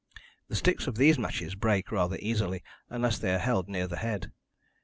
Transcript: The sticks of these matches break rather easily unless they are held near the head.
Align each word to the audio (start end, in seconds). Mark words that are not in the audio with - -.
The 0.47 0.55
sticks 0.55 0.87
of 0.87 0.95
these 0.95 1.19
matches 1.19 1.53
break 1.53 1.91
rather 1.91 2.17
easily 2.19 2.63
unless 2.89 3.19
they 3.19 3.35
are 3.35 3.37
held 3.37 3.69
near 3.69 3.85
the 3.85 3.97
head. 3.97 4.31